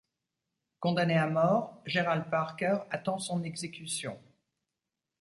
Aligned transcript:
Condamné 0.79 1.15
à 1.15 1.27
mort, 1.27 1.79
Gerald 1.85 2.27
Parker 2.31 2.79
attend 2.89 3.19
son 3.19 3.43
exécution. 3.43 4.19